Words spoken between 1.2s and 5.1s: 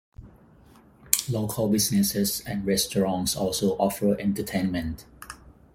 Local businesses and restaurants also offer entertainment.